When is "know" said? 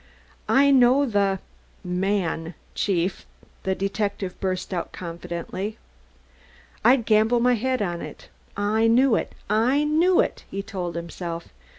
0.71-1.05